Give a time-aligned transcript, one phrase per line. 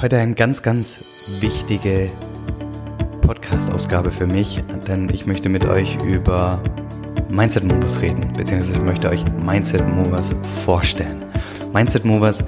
[0.00, 2.08] Heute eine ganz, ganz wichtige
[3.22, 6.62] Podcast-Ausgabe für mich, denn ich möchte mit euch über
[7.28, 10.32] Mindset Movers reden, beziehungsweise ich möchte euch Mindset Movers
[10.64, 11.24] vorstellen.
[11.74, 12.44] Mindset Movers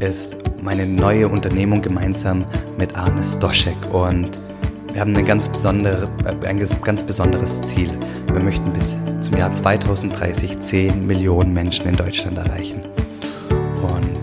[0.00, 2.44] ist meine neue Unternehmung gemeinsam
[2.78, 4.32] mit Arne Stoschek und
[4.92, 7.90] wir haben eine ganz besondere, äh, ein ganz besonderes Ziel.
[8.30, 12.84] Wir möchten bis zum Jahr 2030 10 Millionen Menschen in Deutschland erreichen.
[13.82, 14.18] Und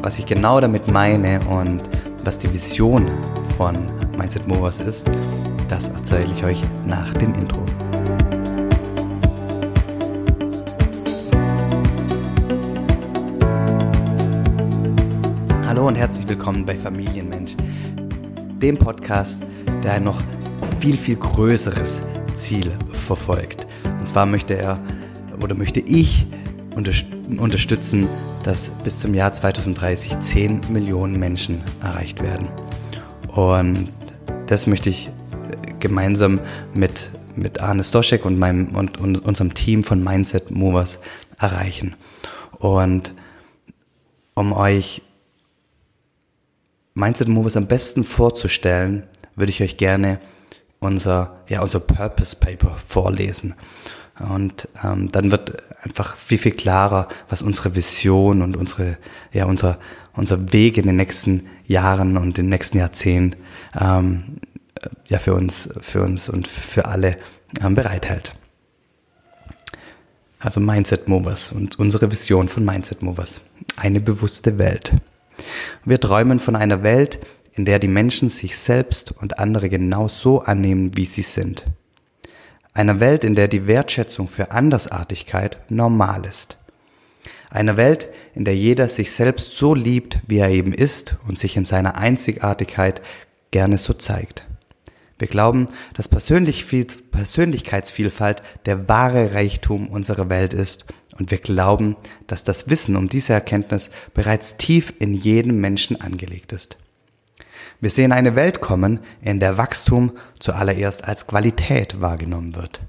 [0.00, 1.90] was ich genau damit meine und
[2.24, 3.08] was die Vision
[3.56, 3.74] von
[4.16, 5.06] Mindset Movers ist,
[5.68, 7.64] das erzähle ich euch nach dem Intro.
[15.66, 17.56] Hallo und herzlich willkommen bei Familienmensch,
[18.60, 19.46] dem Podcast,
[19.82, 20.20] der ein noch
[20.78, 22.02] viel, viel größeres
[22.34, 23.66] Ziel verfolgt.
[23.84, 24.78] Und zwar möchte er
[25.42, 26.26] oder möchte ich
[26.74, 28.08] unterstützen,
[28.44, 32.48] dass bis zum Jahr 2030 10 Millionen Menschen erreicht werden.
[33.28, 33.88] Und
[34.46, 35.10] das möchte ich
[35.78, 36.40] gemeinsam
[36.74, 40.98] mit, mit Arne Stoschek und, meinem, und, und unserem Team von Mindset Movers
[41.38, 41.96] erreichen.
[42.58, 43.14] Und
[44.34, 45.02] um euch
[46.94, 49.04] Mindset Movers am besten vorzustellen,
[49.36, 50.20] würde ich euch gerne
[50.80, 53.54] unser, ja, unser Purpose Paper vorlesen.
[54.28, 58.98] Und ähm, dann wird einfach viel, viel klarer, was unsere Vision und unsere,
[59.32, 59.78] ja, unser,
[60.14, 63.40] unser Weg in den nächsten Jahren und den nächsten Jahrzehnten
[63.78, 64.38] ähm,
[65.08, 67.16] ja, für uns, für uns und für alle
[67.62, 68.34] ähm, bereithält.
[70.38, 73.40] Also Mindset Movers und unsere Vision von Mindset Movers.
[73.76, 74.96] Eine bewusste Welt.
[75.84, 77.20] Wir träumen von einer Welt,
[77.52, 81.64] in der die Menschen sich selbst und andere genau so annehmen, wie sie sind.
[82.72, 86.56] Einer Welt, in der die Wertschätzung für Andersartigkeit normal ist.
[87.50, 91.56] Einer Welt, in der jeder sich selbst so liebt, wie er eben ist und sich
[91.56, 93.02] in seiner Einzigartigkeit
[93.50, 94.46] gerne so zeigt.
[95.18, 100.84] Wir glauben, dass Persönlichkeitsvielfalt der wahre Reichtum unserer Welt ist
[101.18, 101.96] und wir glauben,
[102.26, 106.78] dass das Wissen um diese Erkenntnis bereits tief in jedem Menschen angelegt ist.
[107.80, 112.80] Wir sehen eine Welt kommen, in der Wachstum zuallererst als Qualität wahrgenommen wird.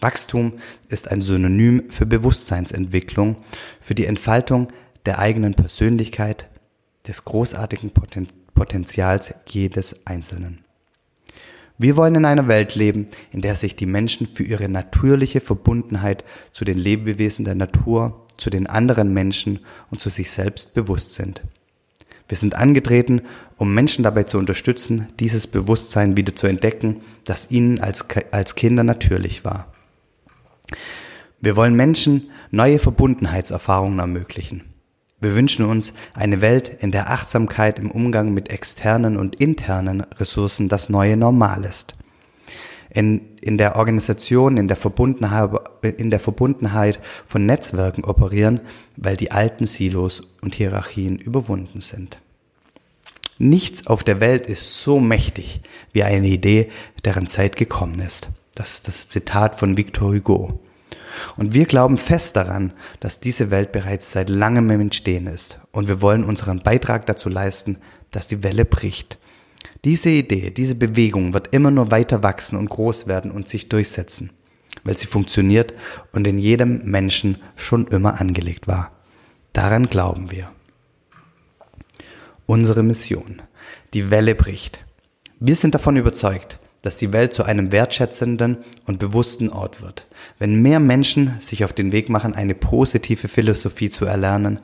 [0.00, 0.54] Wachstum
[0.88, 3.36] ist ein Synonym für Bewusstseinsentwicklung,
[3.80, 4.68] für die Entfaltung
[5.06, 6.48] der eigenen Persönlichkeit,
[7.06, 7.92] des großartigen
[8.54, 10.64] Potenzials jedes Einzelnen.
[11.78, 16.24] Wir wollen in einer Welt leben, in der sich die Menschen für ihre natürliche Verbundenheit
[16.50, 19.60] zu den Lebewesen der Natur, zu den anderen Menschen
[19.90, 21.42] und zu sich selbst bewusst sind.
[22.28, 23.22] Wir sind angetreten,
[23.56, 28.82] um Menschen dabei zu unterstützen, dieses Bewusstsein wieder zu entdecken, das ihnen als, als Kinder
[28.82, 29.72] natürlich war.
[31.40, 34.64] Wir wollen Menschen neue Verbundenheitserfahrungen ermöglichen.
[35.20, 40.68] Wir wünschen uns eine Welt, in der Achtsamkeit im Umgang mit externen und internen Ressourcen
[40.68, 41.94] das neue Normal ist.
[42.96, 45.50] In, in der Organisation, in der, Verbundenheit,
[45.82, 48.60] in der Verbundenheit von Netzwerken operieren,
[48.96, 52.18] weil die alten Silos und Hierarchien überwunden sind.
[53.36, 55.60] Nichts auf der Welt ist so mächtig
[55.92, 56.70] wie eine Idee,
[57.04, 58.30] deren Zeit gekommen ist.
[58.54, 60.58] Das ist das Zitat von Victor Hugo.
[61.36, 65.60] Und wir glauben fest daran, dass diese Welt bereits seit langem im Entstehen ist.
[65.70, 67.78] Und wir wollen unseren Beitrag dazu leisten,
[68.10, 69.18] dass die Welle bricht.
[69.84, 74.30] Diese Idee, diese Bewegung wird immer nur weiter wachsen und groß werden und sich durchsetzen,
[74.84, 75.74] weil sie funktioniert
[76.12, 78.92] und in jedem Menschen schon immer angelegt war.
[79.52, 80.50] Daran glauben wir.
[82.46, 83.42] Unsere Mission.
[83.94, 84.84] Die Welle bricht.
[85.40, 90.06] Wir sind davon überzeugt, dass die Welt zu einem wertschätzenden und bewussten Ort wird.
[90.38, 94.60] Wenn mehr Menschen sich auf den Weg machen, eine positive Philosophie zu erlernen,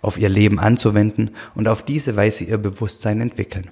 [0.00, 3.70] auf ihr Leben anzuwenden und auf diese Weise ihr Bewusstsein entwickeln.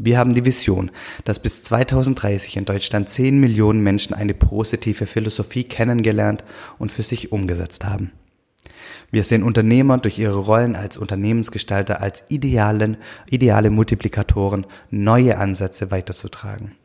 [0.00, 0.92] Wir haben die Vision,
[1.24, 6.44] dass bis 2030 in Deutschland 10 Millionen Menschen eine positive Philosophie kennengelernt
[6.78, 8.12] und für sich umgesetzt haben.
[9.10, 12.98] Wir sehen Unternehmer durch ihre Rollen als Unternehmensgestalter als idealen,
[13.28, 16.76] ideale Multiplikatoren neue Ansätze weiterzutragen.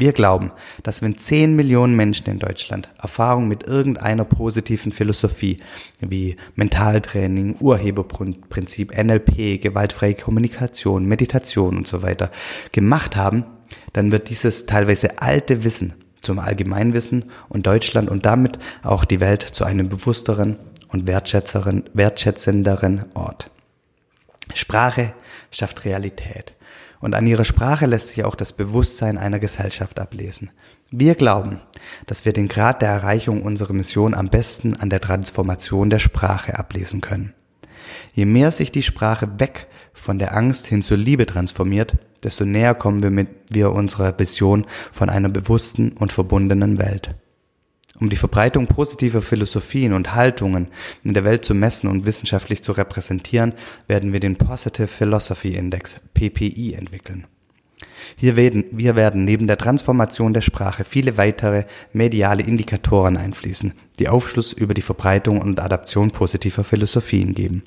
[0.00, 0.50] Wir glauben,
[0.82, 5.58] dass wenn 10 Millionen Menschen in Deutschland Erfahrung mit irgendeiner positiven Philosophie
[6.00, 12.30] wie Mentaltraining, Urheberprinzip, NLP, gewaltfreie Kommunikation, Meditation und so weiter
[12.72, 13.44] gemacht haben,
[13.92, 15.92] dann wird dieses teilweise alte Wissen
[16.22, 20.56] zum Allgemeinwissen und Deutschland und damit auch die Welt zu einem bewussteren
[20.88, 23.50] und wertschätzenderen Ort.
[24.54, 25.12] Sprache
[25.50, 26.54] schafft Realität.
[27.00, 30.50] Und an ihrer Sprache lässt sich auch das Bewusstsein einer Gesellschaft ablesen.
[30.90, 31.60] Wir glauben,
[32.06, 36.58] dass wir den Grad der Erreichung unserer Mission am besten an der Transformation der Sprache
[36.58, 37.32] ablesen können.
[38.12, 42.74] Je mehr sich die Sprache weg von der Angst hin zur Liebe transformiert, desto näher
[42.74, 47.14] kommen wir mit wir unserer Vision von einer bewussten und verbundenen Welt.
[48.00, 50.68] Um die Verbreitung positiver Philosophien und Haltungen
[51.04, 53.52] in der Welt zu messen und wissenschaftlich zu repräsentieren,
[53.88, 57.26] werden wir den Positive Philosophy Index PPI entwickeln.
[58.16, 64.08] Hier werden, wir werden neben der Transformation der Sprache viele weitere mediale Indikatoren einfließen, die
[64.08, 67.64] Aufschluss über die Verbreitung und Adaption positiver Philosophien geben.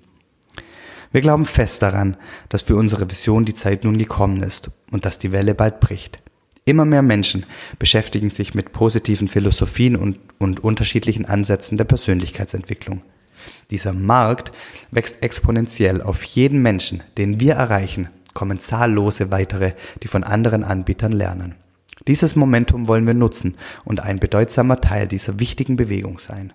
[1.12, 2.18] Wir glauben fest daran,
[2.50, 6.23] dass für unsere Vision die Zeit nun gekommen ist und dass die Welle bald bricht.
[6.66, 7.46] Immer mehr Menschen
[7.78, 13.02] beschäftigen sich mit positiven Philosophien und, und unterschiedlichen Ansätzen der Persönlichkeitsentwicklung.
[13.70, 14.54] Dieser Markt
[14.92, 16.02] wächst exponentiell.
[16.02, 21.56] Auf jeden Menschen, den wir erreichen, kommen zahllose weitere, die von anderen Anbietern lernen.
[22.08, 26.54] Dieses Momentum wollen wir nutzen und ein bedeutsamer Teil dieser wichtigen Bewegung sein.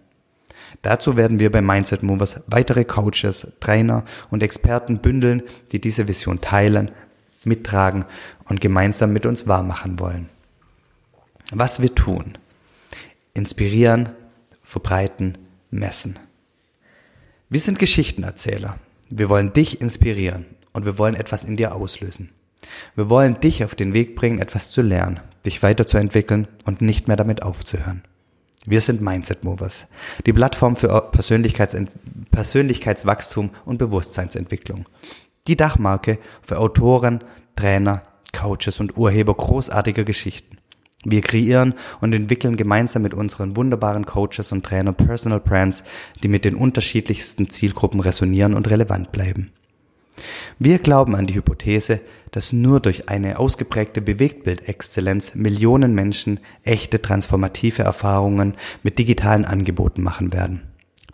[0.82, 6.40] Dazu werden wir bei Mindset Movers weitere Coaches, Trainer und Experten bündeln, die diese Vision
[6.40, 6.90] teilen,
[7.48, 8.04] mittragen
[8.44, 10.28] und gemeinsam mit uns wahrmachen wollen.
[11.50, 12.38] Was wir tun.
[13.34, 14.10] Inspirieren,
[14.62, 15.38] verbreiten,
[15.70, 16.18] messen.
[17.48, 18.78] Wir sind Geschichtenerzähler.
[19.10, 22.30] Wir wollen dich inspirieren und wir wollen etwas in dir auslösen.
[22.94, 27.16] Wir wollen dich auf den Weg bringen, etwas zu lernen, dich weiterzuentwickeln und nicht mehr
[27.16, 28.02] damit aufzuhören.
[28.66, 29.86] Wir sind Mindset Movers,
[30.26, 31.76] die Plattform für Persönlichkeits
[32.30, 34.84] Persönlichkeitswachstum und Bewusstseinsentwicklung.
[35.48, 37.20] Die Dachmarke für Autoren,
[37.56, 38.02] Trainer,
[38.38, 40.58] Coaches und Urheber großartiger Geschichten.
[41.04, 45.84] Wir kreieren und entwickeln gemeinsam mit unseren wunderbaren Coaches und Trainer Personal Brands,
[46.22, 49.50] die mit den unterschiedlichsten Zielgruppen resonieren und relevant bleiben.
[50.58, 52.00] Wir glauben an die Hypothese,
[52.30, 60.32] dass nur durch eine ausgeprägte Bewegtbildexzellenz Millionen Menschen echte transformative Erfahrungen mit digitalen Angeboten machen
[60.32, 60.68] werden.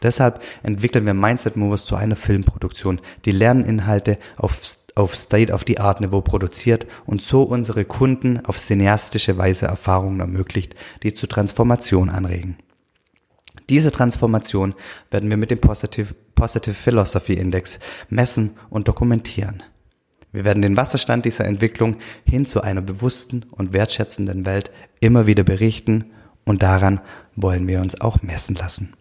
[0.05, 4.61] Deshalb entwickeln wir Mindset Movers zu einer Filmproduktion, die Lerninhalte auf,
[4.95, 12.11] auf State-of-the-Art-Niveau produziert und so unsere Kunden auf cineastische Weise Erfahrungen ermöglicht, die zur Transformation
[12.11, 12.59] anregen.
[13.71, 14.75] Diese Transformation
[15.11, 17.79] werden wir mit dem Positive, Positive Philosophy Index
[18.11, 19.63] messen und dokumentieren.
[20.33, 21.97] Wir werden den Wasserstand dieser Entwicklung
[22.29, 24.71] hin zu einer bewussten und wertschätzenden Welt
[25.01, 26.11] immer wieder berichten
[26.45, 27.01] und daran
[27.37, 28.93] wollen wir uns auch messen lassen.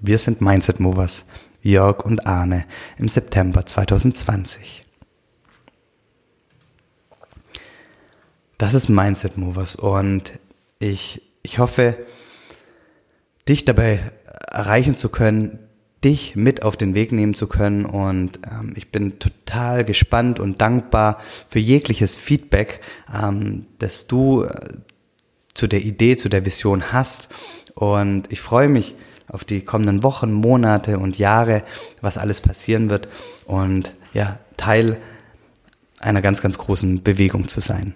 [0.00, 1.24] Wir sind Mindset Movers,
[1.62, 2.66] Jörg und Arne
[2.98, 4.82] im September 2020.
[8.58, 10.38] Das ist Mindset Movers und
[10.78, 11.96] ich, ich hoffe,
[13.48, 14.12] dich dabei
[14.52, 15.58] erreichen zu können,
[16.04, 17.84] dich mit auf den Weg nehmen zu können.
[17.84, 22.80] Und ähm, ich bin total gespannt und dankbar für jegliches Feedback,
[23.12, 24.54] ähm, das du äh,
[25.54, 27.28] zu der Idee, zu der Vision hast.
[27.74, 28.94] Und ich freue mich
[29.28, 31.62] auf die kommenden Wochen, Monate und Jahre,
[32.00, 33.08] was alles passieren wird.
[33.46, 34.98] Und ja, Teil
[36.00, 37.94] einer ganz, ganz großen Bewegung zu sein.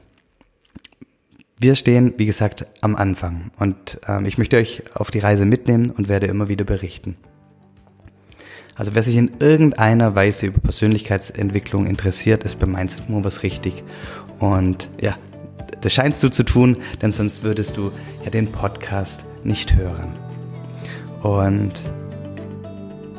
[1.59, 5.91] Wir stehen, wie gesagt, am Anfang und ähm, ich möchte euch auf die Reise mitnehmen
[5.91, 7.17] und werde immer wieder berichten.
[8.75, 13.85] Also wer sich in irgendeiner Weise über Persönlichkeitsentwicklung interessiert, ist bei Mindset Movers richtig.
[14.39, 15.17] Und ja,
[15.83, 17.93] das scheinst du zu tun, denn sonst würdest du
[18.25, 20.22] ja den Podcast nicht hören.
[21.23, 21.73] Und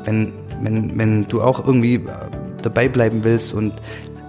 [0.04, 2.00] wenn, wenn, wenn du auch irgendwie äh,
[2.62, 3.72] dabei bleiben willst und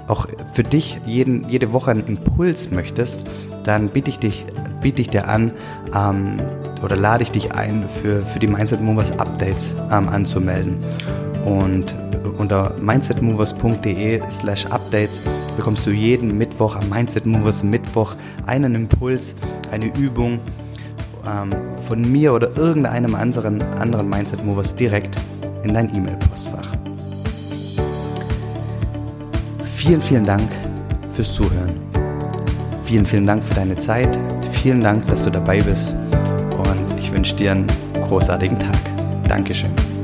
[0.08, 3.22] auch für dich jeden, jede Woche einen Impuls möchtest,
[3.64, 4.46] dann biete ich, dich,
[4.82, 5.52] biete ich dir an
[5.96, 6.40] ähm,
[6.84, 10.78] oder lade ich dich ein, für, für die Mindset Movers Updates ähm, anzumelden.
[11.44, 11.96] Und
[12.38, 15.22] unter mindsetmovers.de slash updates
[15.58, 19.34] bekommst du jeden Mittwoch am Mindset Movers Mittwoch einen Impuls,
[19.72, 20.40] eine Übung
[21.28, 21.54] ähm,
[21.88, 25.18] von mir oder irgendeinem anderen, anderen Mindset Movers direkt
[25.64, 26.72] in dein E-Mail-Postfach.
[29.76, 30.50] Vielen, vielen Dank
[31.12, 31.74] fürs Zuhören.
[32.86, 34.18] Vielen, vielen Dank für deine Zeit.
[34.52, 35.96] Vielen Dank, dass du dabei bist.
[36.52, 37.68] Und ich wünsche dir einen
[38.08, 38.78] großartigen Tag.
[39.28, 39.95] Dankeschön.